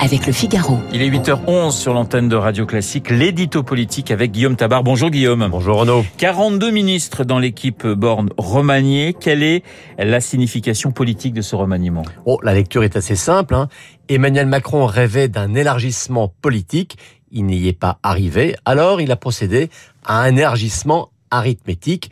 [0.00, 0.78] avec le Figaro.
[0.92, 4.82] Il est 8h11 sur l'antenne de Radio Classique, l'édito politique avec Guillaume Tabar.
[4.82, 5.46] Bonjour Guillaume.
[5.50, 6.04] Bonjour Renaud.
[6.16, 9.14] 42 ministres dans l'équipe Borne remaniée.
[9.18, 9.62] Quelle est
[9.98, 12.02] la signification politique de ce remaniement?
[12.24, 13.54] Oh, la lecture est assez simple.
[13.54, 13.68] Hein.
[14.08, 16.96] Emmanuel Macron rêvait d'un élargissement politique.
[17.30, 18.56] Il n'y est pas arrivé.
[18.64, 19.68] Alors, il a procédé
[20.04, 22.10] à un élargissement arithmétique.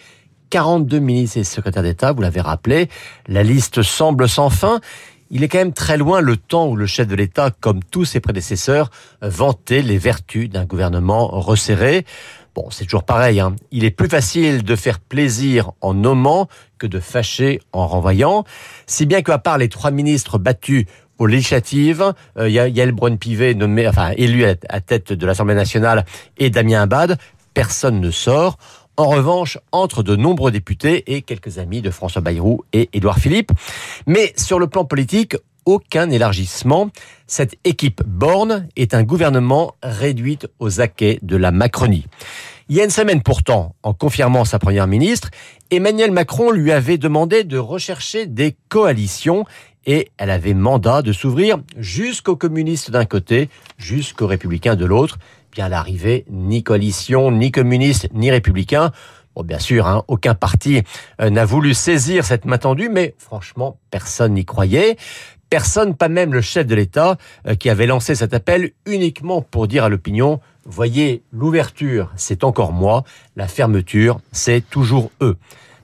[0.50, 2.88] 42 ministres et secrétaires d'État, vous l'avez rappelé.
[3.26, 4.80] La liste semble sans fin
[5.30, 8.04] il est quand même très loin le temps où le chef de l'État, comme tous
[8.04, 12.04] ses prédécesseurs, vantait les vertus d'un gouvernement resserré.
[12.54, 13.38] Bon, c'est toujours pareil.
[13.40, 13.54] Hein.
[13.70, 18.44] Il est plus facile de faire plaisir en nommant que de fâcher en renvoyant.
[18.86, 20.86] Si bien qu'à part les trois ministres battus
[21.18, 26.04] aux législatives, euh, Yael Braun-Pivet nommé, enfin élu à la tête de l'Assemblée nationale
[26.38, 27.18] et Damien Abad,
[27.54, 28.56] personne ne sort.
[28.98, 33.52] En revanche, entre de nombreux députés et quelques amis de François Bayrou et Édouard Philippe.
[34.08, 36.90] Mais sur le plan politique, aucun élargissement.
[37.28, 42.06] Cette équipe Borne est un gouvernement réduit aux acquets de la Macronie.
[42.70, 45.30] Il y a une semaine pourtant, en confirmant sa première ministre,
[45.70, 49.46] Emmanuel Macron lui avait demandé de rechercher des coalitions
[49.86, 55.18] et elle avait mandat de s'ouvrir jusqu'aux communistes d'un côté, jusqu'aux républicains de l'autre
[55.52, 58.92] bien à l'arrivée, ni coalition, ni communiste, ni républicain.
[59.34, 60.82] Bon, bien sûr, hein, aucun parti
[61.20, 64.96] euh, n'a voulu saisir cette main tendue, mais franchement, personne n'y croyait.
[65.50, 69.66] Personne, pas même le chef de l'État, euh, qui avait lancé cet appel uniquement pour
[69.66, 73.04] dire à l'opinion, voyez, l'ouverture, c'est encore moi,
[73.36, 75.36] la fermeture, c'est toujours eux.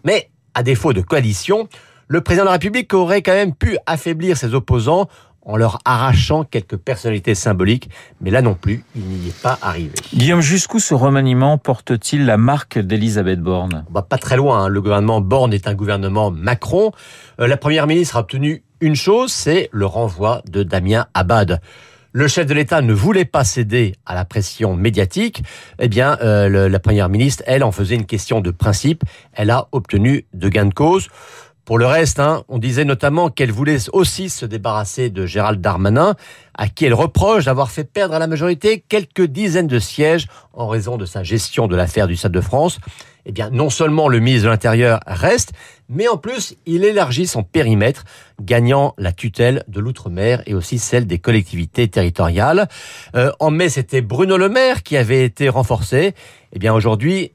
[0.05, 1.69] Mais, à défaut de coalition,
[2.09, 5.09] le président de la République aurait quand même pu affaiblir ses opposants
[5.45, 7.91] en leur arrachant quelques personnalités symboliques,
[8.21, 9.93] mais là non plus, il n'y est pas arrivé.
[10.15, 13.85] Guillaume, jusqu'où ce remaniement porte-t-il la marque d'Elisabeth Borne?
[13.91, 14.69] Bah, Pas très loin, hein.
[14.69, 16.93] le gouvernement Borne est un gouvernement Macron.
[17.41, 21.61] Euh, la Première ministre a obtenu une chose, c'est le renvoi de Damien Abad.
[22.17, 25.43] Le chef de l'État ne voulait pas céder à la pression médiatique.
[25.81, 29.03] Eh bien, euh, la Première ministre, elle, en faisait une question de principe.
[29.33, 31.09] Elle a obtenu de gain de cause.
[31.65, 36.15] Pour le reste, hein, on disait notamment qu'elle voulait aussi se débarrasser de Gérald Darmanin,
[36.57, 40.69] à qui elle reproche d'avoir fait perdre à la majorité quelques dizaines de sièges en
[40.69, 42.81] raison de sa gestion de l'affaire du Stade de France.
[43.25, 45.53] Eh bien, non seulement le ministre de l'Intérieur reste,
[45.89, 48.05] mais en plus, il élargit son périmètre,
[48.43, 52.69] gagnant la tutelle de l'outre-mer et aussi celle des collectivités territoriales.
[53.17, 56.15] Euh, en mai, c'était Bruno Le Maire qui avait été renforcé.
[56.53, 57.33] Eh bien, aujourd'hui,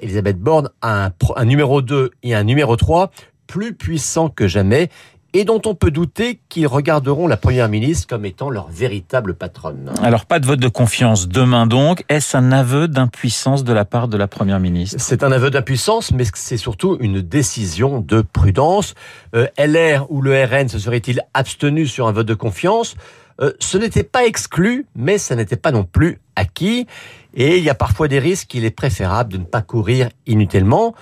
[0.00, 3.10] Elisabeth Borne a un, un numéro 2 et un numéro 3
[3.52, 4.88] plus puissants que jamais
[5.34, 9.90] et dont on peut douter qu'ils regarderont la Première ministre comme étant leur véritable patronne.
[10.02, 12.02] Alors pas de vote de confiance demain donc.
[12.08, 14.96] Est-ce un aveu d'impuissance de la part de la Première ministre?
[14.98, 18.94] C'est un aveu d'impuissance, mais c'est surtout une décision de prudence.
[19.34, 22.96] Euh, LR ou le RN se serait-il abstenu sur un vote de confiance?
[23.42, 26.86] Euh, Ce n'était pas exclu, mais ça n'était pas non plus acquis.
[27.34, 30.94] Et il y a parfois des risques qu'il est préférable de ne pas courir inutilement.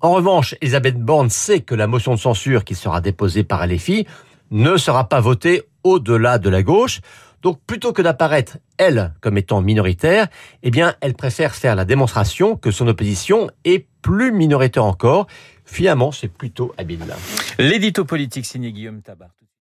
[0.00, 4.06] En revanche, Elisabeth Borne sait que la motion de censure qui sera déposée par LFI
[4.50, 7.00] ne sera pas votée au-delà de la gauche.
[7.42, 10.28] Donc plutôt que d'apparaître, elle, comme étant minoritaire,
[10.62, 15.26] eh bien, elle préfère faire la démonstration que son opposition est plus minoritaire encore.
[15.64, 17.04] Finalement, c'est plutôt habile.
[17.58, 19.30] L'édito politique signé Guillaume Tabar.